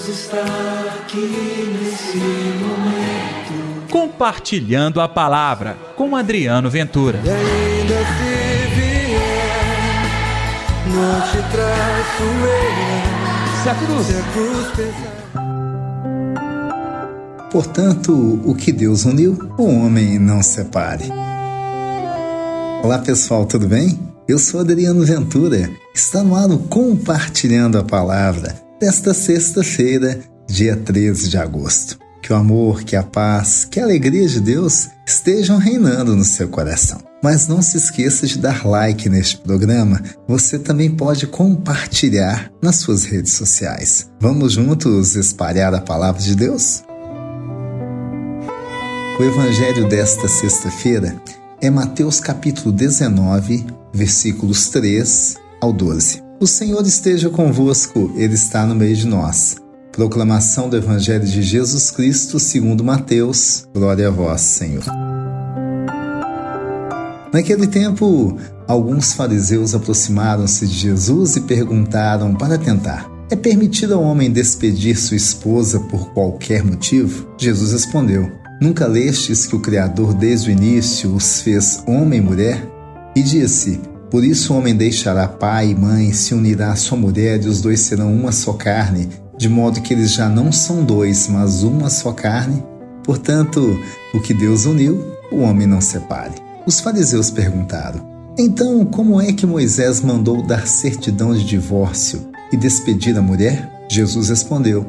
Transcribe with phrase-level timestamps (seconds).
[0.00, 0.42] Deus está
[1.02, 3.88] aqui nesse momento.
[3.90, 7.20] Compartilhando a palavra com Adriano Ventura.
[7.22, 10.02] E ainda se vier,
[10.86, 13.62] não te traço eu.
[13.62, 15.20] Se a cruz, Se a cruz pesar.
[17.50, 21.12] Portanto, o que Deus uniu, o homem não separe.
[22.82, 23.98] Olá pessoal, tudo bem?
[24.26, 25.68] Eu sou Adriano Ventura.
[25.94, 30.18] Está no ar o Compartilhando a Palavra desta sexta-feira,
[30.48, 31.98] dia 13 de agosto.
[32.22, 36.48] Que o amor, que a paz, que a alegria de Deus estejam reinando no seu
[36.48, 36.98] coração.
[37.22, 40.02] Mas não se esqueça de dar like neste programa.
[40.26, 44.08] Você também pode compartilhar nas suas redes sociais.
[44.18, 46.82] Vamos juntos espalhar a palavra de Deus?
[49.18, 51.20] O evangelho desta sexta-feira
[51.60, 56.29] é Mateus capítulo 19, versículos 3 ao 12.
[56.40, 59.56] O Senhor esteja convosco, Ele está no meio de nós.
[59.92, 63.68] Proclamação do Evangelho de Jesus Cristo segundo Mateus.
[63.74, 64.82] Glória a vós, Senhor.
[67.30, 74.30] Naquele tempo, alguns fariseus aproximaram-se de Jesus e perguntaram para tentar: É permitido ao homem
[74.30, 77.34] despedir sua esposa por qualquer motivo?
[77.36, 82.66] Jesus respondeu: Nunca lestes que o Criador desde o início os fez homem e mulher?
[83.14, 87.40] E disse: Por isso o homem deixará pai e mãe, se unirá à sua mulher,
[87.42, 89.08] e os dois serão uma só carne,
[89.38, 92.62] de modo que eles já não são dois, mas uma só carne.
[93.04, 93.78] Portanto,
[94.12, 96.34] o que Deus uniu, o homem não separe.
[96.66, 98.04] Os fariseus perguntaram:
[98.36, 103.86] Então, como é que Moisés mandou dar certidão de divórcio e despedir a mulher?
[103.88, 104.84] Jesus respondeu: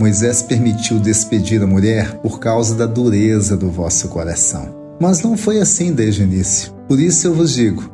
[0.00, 4.74] Moisés permitiu despedir a mulher por causa da dureza do vosso coração.
[5.00, 6.72] Mas não foi assim desde o início.
[6.88, 7.93] Por isso eu vos digo: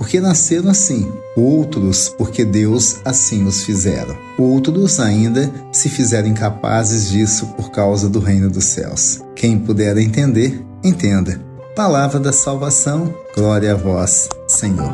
[0.00, 7.48] porque nasceram assim, outros porque Deus assim os fizeram, outros ainda se fizeram incapazes disso
[7.48, 9.20] por causa do reino dos céus.
[9.36, 11.38] Quem puder entender, entenda.
[11.76, 14.90] Palavra da salvação, glória a vós, Senhor.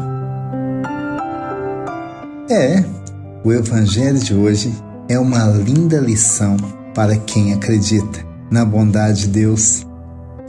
[2.51, 2.85] É,
[3.45, 4.75] o Evangelho de hoje
[5.09, 6.57] é uma linda lição
[6.93, 9.87] para quem acredita na bondade de Deus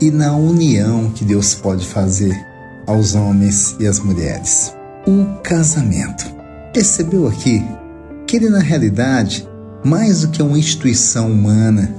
[0.00, 2.47] e na união que Deus pode fazer
[2.88, 4.74] aos homens e às mulheres.
[5.06, 6.26] O casamento.
[6.72, 7.64] Percebeu aqui
[8.26, 9.48] que ele, na realidade,
[9.84, 11.94] mais do que uma instituição humana,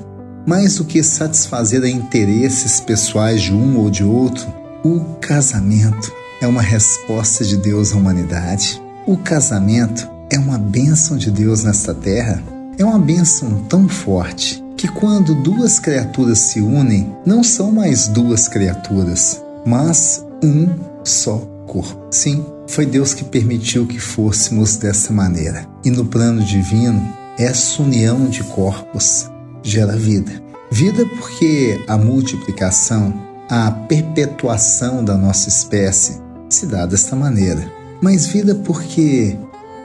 [0.46, 4.48] mais do que satisfazer interesses pessoais de um ou de outro,
[4.84, 6.12] o casamento
[6.42, 8.82] é uma resposta de Deus à humanidade.
[9.06, 12.42] O casamento é uma bênção de Deus nesta terra.
[12.78, 18.48] É uma bênção tão forte que quando duas criaturas se unem, não são mais duas
[18.48, 20.68] criaturas, mas um
[21.04, 22.08] só corpo.
[22.12, 25.68] Sim, foi Deus que permitiu que fôssemos dessa maneira.
[25.84, 27.02] E no plano divino,
[27.38, 29.30] essa união de corpos
[29.64, 30.32] gera vida.
[30.72, 33.14] Vida porque a multiplicação,
[33.50, 37.72] a perpetuação da nossa espécie se dá desta maneira.
[38.02, 39.38] Mas vida porque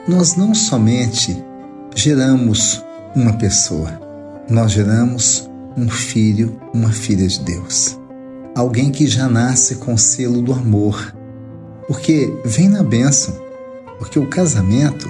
[0.07, 1.43] nós não somente
[1.95, 2.83] geramos
[3.15, 3.99] uma pessoa,
[4.49, 7.97] nós geramos um filho, uma filha de Deus.
[8.55, 11.13] Alguém que já nasce com o selo do amor.
[11.87, 13.35] Porque vem na bênção.
[13.99, 15.09] Porque o casamento,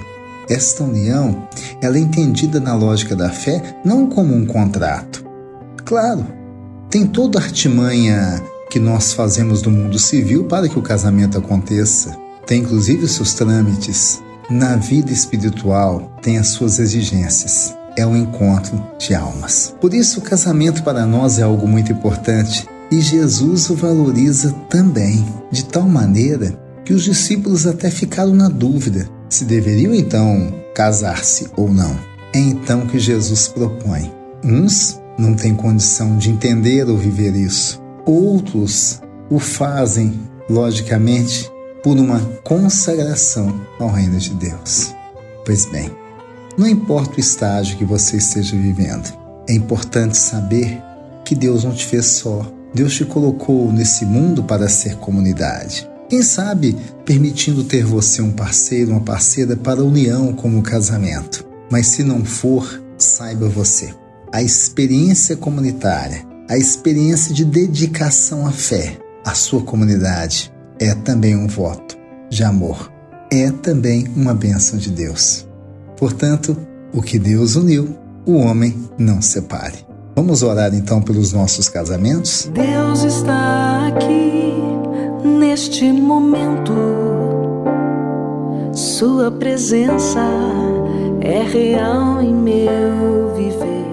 [0.50, 1.48] esta união,
[1.80, 5.24] ela é entendida na lógica da fé não como um contrato.
[5.86, 6.26] Claro,
[6.90, 12.18] tem toda a artimanha que nós fazemos no mundo civil para que o casamento aconteça.
[12.48, 14.24] Tem inclusive seus trâmites.
[14.50, 19.74] Na vida espiritual, tem as suas exigências é o encontro de almas.
[19.80, 25.26] Por isso, o casamento para nós é algo muito importante e Jesus o valoriza também,
[25.52, 31.74] de tal maneira que os discípulos até ficaram na dúvida se deveriam então casar-se ou
[31.74, 31.98] não.
[32.34, 34.12] É então que Jesus propõe.
[34.44, 41.50] Uns não têm condição de entender ou viver isso, outros o fazem, logicamente,
[41.82, 44.94] por uma consagração ao reino de Deus.
[45.46, 45.90] Pois bem,
[46.58, 49.12] não importa o estágio que você esteja vivendo,
[49.48, 50.82] é importante saber
[51.24, 52.46] que Deus não te fez só.
[52.76, 55.90] Deus te colocou nesse mundo para ser comunidade.
[56.10, 56.76] Quem sabe
[57.06, 61.48] permitindo ter você um parceiro, uma parceira para a união como o casamento.
[61.72, 63.94] Mas se não for, saiba você,
[64.30, 71.48] a experiência comunitária, a experiência de dedicação à fé, a sua comunidade é também um
[71.48, 71.98] voto
[72.30, 72.92] de amor,
[73.32, 75.48] é também uma bênção de Deus.
[75.96, 76.58] Portanto,
[76.94, 79.95] o que Deus uniu, o homem não separe.
[80.16, 82.50] Vamos orar então pelos nossos casamentos?
[82.54, 84.54] Deus está aqui
[85.28, 86.72] neste momento.
[88.74, 90.22] Sua presença
[91.20, 93.86] é real em meu viver.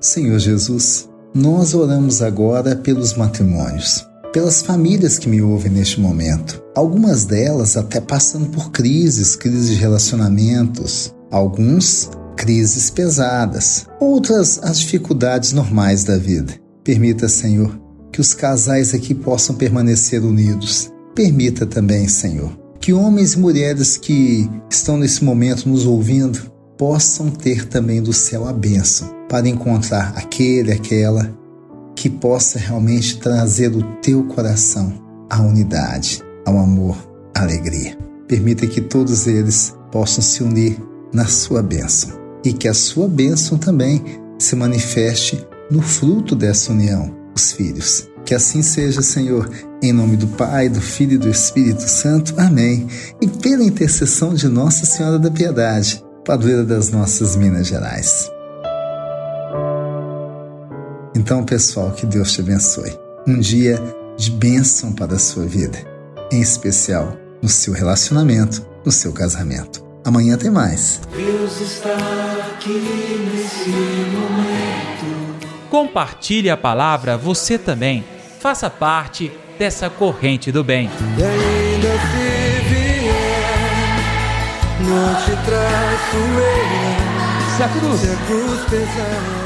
[0.00, 6.62] Senhor Jesus, nós oramos agora pelos matrimônios, pelas famílias que me ouvem neste momento.
[6.72, 15.52] Algumas delas até passando por crises, crises de relacionamentos, alguns crises pesadas, outras as dificuldades
[15.52, 16.54] normais da vida.
[16.84, 17.80] Permita, Senhor,
[18.12, 20.92] que os casais aqui possam permanecer unidos.
[21.14, 27.66] Permita também, Senhor, que homens e mulheres que estão nesse momento nos ouvindo possam ter
[27.66, 31.36] também do céu a bênção para encontrar aquele, aquela
[31.94, 34.92] que possa realmente trazer do teu coração
[35.30, 36.96] a unidade, ao amor,
[37.34, 37.98] a alegria.
[38.28, 40.78] Permita que todos eles possam se unir
[41.16, 42.10] na sua bênção
[42.44, 44.04] e que a sua bênção também
[44.38, 48.06] se manifeste no fruto dessa união, os filhos.
[48.22, 49.48] Que assim seja, Senhor,
[49.82, 52.34] em nome do Pai, do Filho e do Espírito Santo.
[52.36, 52.86] Amém.
[53.18, 58.30] E pela intercessão de Nossa Senhora da Piedade, padroeira das nossas Minas Gerais.
[61.14, 62.92] Então, pessoal, que Deus te abençoe.
[63.26, 63.80] Um dia
[64.18, 65.78] de bênção para a sua vida,
[66.30, 69.85] em especial no seu relacionamento, no seu casamento.
[70.06, 71.00] Amanhã tem mais.
[71.16, 71.96] Deus está
[72.52, 73.70] aqui nesse
[74.14, 75.48] momento.
[75.68, 78.04] Compartilhe a palavra você também.
[78.38, 80.88] Faça parte dessa corrente do bem.
[81.18, 82.28] E ainda se
[82.68, 83.98] vier,
[84.82, 87.56] não te traço eu.
[87.56, 89.45] Se a cruz Se a cruz pesar.